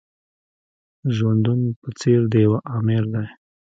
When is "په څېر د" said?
1.81-2.33